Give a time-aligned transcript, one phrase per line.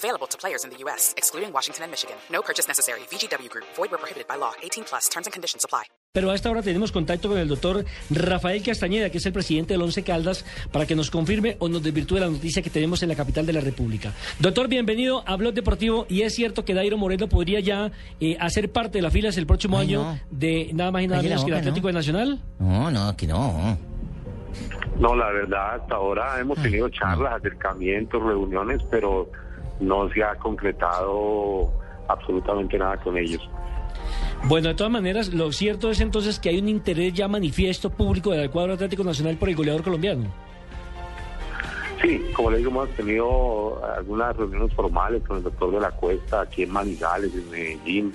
[0.00, 2.16] Available to players in the U.S., excluding Washington and Michigan.
[2.32, 3.00] No purchase necessary.
[3.12, 3.66] VGW Group.
[3.76, 4.52] Void where prohibited by law.
[4.62, 5.10] 18 plus.
[5.10, 5.84] Terms and conditions apply.
[6.12, 9.74] Pero a esta hora tenemos contacto con el doctor Rafael Castañeda, que es el presidente
[9.74, 13.10] del Once Caldas, para que nos confirme o nos desvirtúe la noticia que tenemos en
[13.10, 14.12] la capital de la República.
[14.38, 16.06] Doctor, bienvenido a Blog Deportivo.
[16.08, 19.46] Y es cierto que Dairo Moreno podría ya eh, hacer parte de las filas el
[19.46, 20.18] próximo Ay, año no.
[20.30, 21.92] de nada más y nada menos que el Atlético ¿no?
[21.92, 22.40] Nacional.
[22.58, 23.76] No, no, que no.
[24.98, 29.30] No, la verdad, hasta ahora hemos tenido charlas, acercamientos, reuniones, pero
[29.80, 31.72] no se ha concretado
[32.08, 33.48] absolutamente nada con ellos.
[34.44, 38.30] Bueno, de todas maneras, lo cierto es entonces que hay un interés ya manifiesto público
[38.30, 40.24] del cuadro Atlético Nacional por el goleador colombiano.
[42.00, 46.40] Sí, como le digo, hemos tenido algunas reuniones formales con el doctor de la Cuesta
[46.42, 48.12] aquí en Manizales, en Medellín,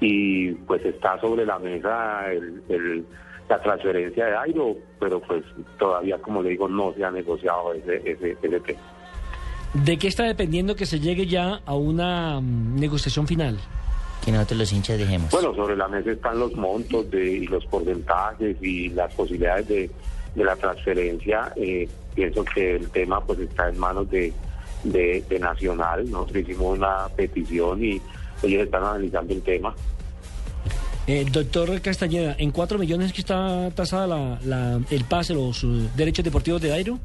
[0.00, 3.04] y pues está sobre la mesa el- el-
[3.50, 5.42] la transferencia de Airo, pero pues
[5.78, 8.80] todavía, como le digo, no se ha negociado ese, ese, ese tema.
[9.74, 13.58] ¿De qué está dependiendo que se llegue ya a una mm, negociación final?
[14.24, 15.30] Que nosotros los hinchas dejemos.
[15.30, 19.90] Bueno, sobre la mesa están los montos de, y los porcentajes y las posibilidades de,
[20.34, 21.52] de la transferencia.
[21.56, 24.32] Eh, pienso que el tema pues está en manos de,
[24.84, 26.10] de, de Nacional.
[26.10, 28.00] Nosotros hicimos una petición y
[28.42, 29.74] ellos están analizando el tema.
[31.06, 35.88] Eh, doctor Castañeda, ¿en cuatro millones que está tasada la, la- el pase, los eh,
[35.96, 36.98] derechos deportivos de Dairo?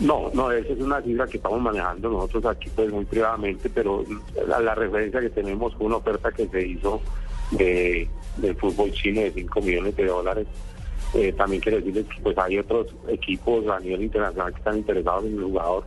[0.00, 4.04] No, no, esa es una cifra que estamos manejando nosotros aquí pues muy privadamente, pero
[4.46, 7.02] la, la referencia que tenemos fue una oferta que se hizo
[7.50, 10.46] de, del fútbol chino de 5 millones de dólares.
[11.14, 15.24] Eh, también quiero decirles que pues hay otros equipos a nivel internacional que están interesados
[15.24, 15.84] en el jugador.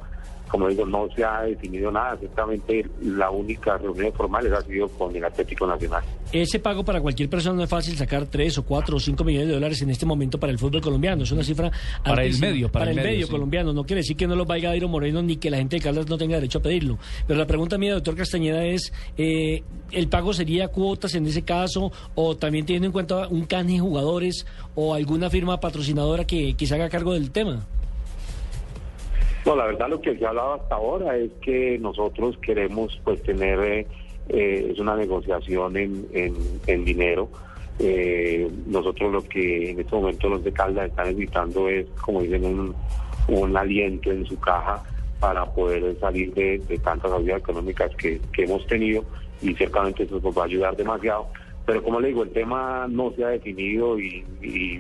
[0.52, 5.16] Como digo, no se ha definido nada, ciertamente la única reunión formal ha sido con
[5.16, 6.04] el Atlético Nacional.
[6.32, 9.48] Ese pago para cualquier persona no es fácil sacar tres o cuatro o cinco millones
[9.48, 11.24] de dólares en este momento para el fútbol colombiano.
[11.24, 11.72] Es una cifra
[12.04, 13.32] Para el medio, para el el medio, medio sí.
[13.32, 13.72] colombiano.
[13.72, 16.10] No quiere decir que no lo vaya Dairo Moreno ni que la gente de Caldas
[16.10, 16.98] no tenga derecho a pedirlo.
[17.28, 21.92] Pero la pregunta mía, doctor Castañeda, es: eh, ¿el pago sería cuotas en ese caso
[22.16, 24.46] o también teniendo en cuenta un canje de jugadores
[24.76, 27.66] o alguna firma patrocinadora que, que se haga cargo del tema?
[29.46, 33.22] No, la verdad lo que se ha hablado hasta ahora es que nosotros queremos pues
[33.24, 33.88] tener, eh,
[34.30, 36.36] eh, es una negociación en, en,
[36.68, 37.30] en dinero.
[37.80, 42.46] Eh, nosotros lo que en este momento los de Caldas están necesitando es, como dicen,
[42.46, 42.76] un,
[43.28, 44.84] un aliento en su caja
[45.20, 49.04] para poder salir de, de tantas ayudas económicas que, que hemos tenido
[49.42, 51.28] y ciertamente eso nos va a ayudar demasiado.
[51.72, 54.26] Pero como le digo, el tema no se ha definido y,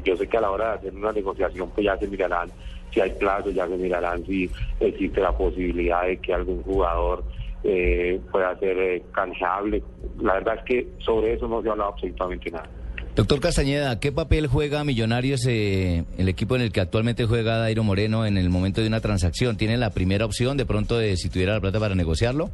[0.03, 2.51] yo sé que a la hora de hacer una negociación pues ya se mirarán
[2.93, 4.49] si hay plazos, ya se mirarán si
[4.81, 7.23] existe la posibilidad de que algún jugador
[7.63, 9.81] eh, pueda ser eh, canjeable.
[10.21, 12.69] La verdad es que sobre eso no se ha hablado absolutamente nada.
[13.15, 17.85] Doctor Castañeda, ¿qué papel juega Millonarios, eh, el equipo en el que actualmente juega Dairo
[17.85, 19.55] Moreno, en el momento de una transacción?
[19.55, 22.49] ¿Tiene la primera opción de pronto de si tuviera la plata para negociarlo?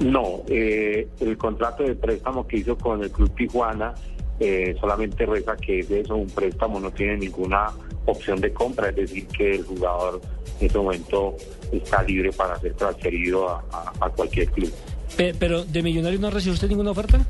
[0.00, 3.94] No, eh, el contrato de préstamo que hizo con el Club Tijuana
[4.38, 7.66] eh, solamente reza que es eso, un préstamo, no tiene ninguna
[8.06, 10.20] opción de compra, es decir, que el jugador
[10.58, 11.36] en este momento
[11.70, 14.72] está libre para ser transferido a, a- a cualquier club.
[15.16, 17.20] Pe- pero de Millonarios no ha recibido usted ninguna oferta?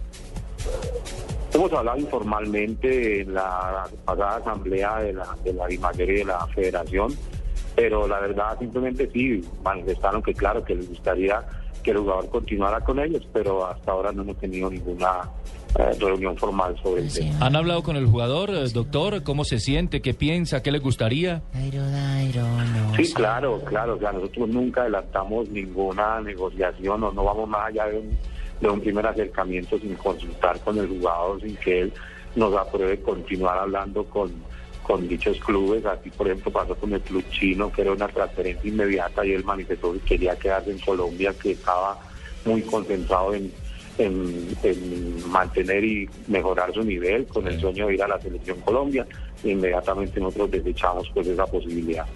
[1.53, 7.13] Hemos hablado informalmente en la pasada asamblea de la, de la y de la Federación,
[7.75, 11.43] pero la verdad simplemente sí manifestaron que claro que les gustaría
[11.83, 15.23] que el jugador continuara con ellos, pero hasta ahora no hemos tenido ninguna
[15.79, 17.39] eh, reunión formal sobre el tema.
[17.41, 19.23] ¿Han hablado con el jugador, eh, doctor?
[19.23, 20.03] ¿Cómo se siente?
[20.03, 20.63] ¿Qué piensa?
[20.63, 21.43] ¿Qué le gustaría?
[21.53, 22.95] Dairo, Dairo, no.
[22.97, 27.87] Sí, claro, claro, o sea, nosotros nunca adelantamos ninguna negociación o no vamos más allá
[27.87, 28.19] de un,
[28.61, 31.93] de un primer acercamiento sin consultar con el jugador, sin que él
[32.35, 34.31] nos apruebe continuar hablando con,
[34.91, 35.85] con dichos clubes.
[35.87, 39.45] Así, por ejemplo, pasó con el club chino, que era una transferencia inmediata y él
[39.45, 41.97] manifestó que quería quedarse en Colombia, que estaba
[42.45, 43.53] muy concentrado en,
[43.99, 48.61] en, en mantener y mejorar su nivel con el sueño de ir a la selección
[48.63, 49.07] Colombia.
[49.45, 52.07] Inmediatamente nosotros desechamos pues esa posibilidad.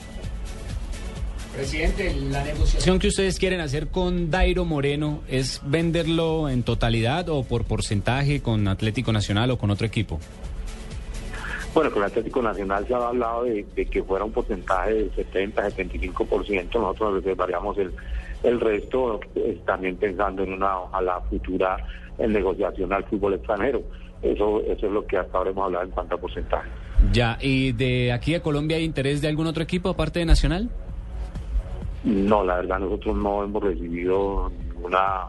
[1.55, 7.45] Presidente, la negociación que ustedes quieren hacer con Dairo Moreno es venderlo en totalidad o
[7.45, 10.19] por porcentaje con Atlético Nacional o con otro equipo.
[11.75, 15.11] Bueno, con el Atlético Nacional se ha hablado de, de que fuera un porcentaje del
[15.13, 17.93] 70, 75%, nosotros reservaríamos el,
[18.45, 21.77] el resto, eh, también pensando en una ojalá futura
[22.19, 23.83] en negociación al fútbol extranjero.
[24.23, 26.71] Eso, eso es lo que hasta ahora hemos hablado en cuanto a porcentaje.
[27.13, 30.71] Ya, ¿y de aquí a Colombia hay interés de algún otro equipo aparte de Nacional?
[32.05, 35.29] No, la verdad nosotros no hemos recibido ninguna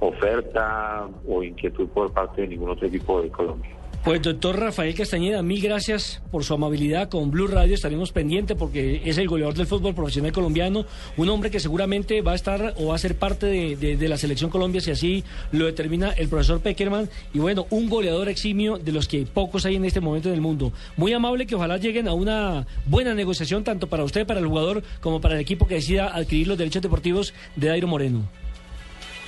[0.00, 3.70] oferta o inquietud por parte de ningún otro equipo de Colombia.
[4.06, 7.74] Pues doctor Rafael Castañeda, mil gracias por su amabilidad con Blue Radio.
[7.74, 10.86] Estaremos pendientes porque es el goleador del fútbol profesional colombiano,
[11.16, 14.48] un hombre que seguramente va a estar o va a ser parte de, la selección
[14.48, 17.10] Colombia si así lo determina el profesor Peckerman.
[17.34, 20.40] Y bueno, un goleador eximio de los que pocos hay en este momento en el
[20.40, 20.72] mundo.
[20.96, 24.84] Muy amable que ojalá lleguen a una buena negociación tanto para usted, para el jugador,
[25.00, 28.22] como para el equipo que decida adquirir los derechos deportivos de Dairo Moreno.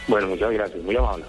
[0.07, 1.25] Bueno, muchas gracias, muy amable.